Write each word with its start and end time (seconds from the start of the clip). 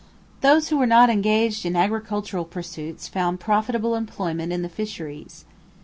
Those 0.41 0.69
who 0.69 0.77
were 0.77 0.87
not 0.87 1.11
engaged 1.11 1.63
in 1.63 1.75
agricultural 1.75 2.43
pursuits 2.45 3.07
found 3.07 3.39
profitable 3.39 3.93
employment 3.93 4.51
in 4.51 4.63
the 4.63 4.67
fisheries. 4.67 5.45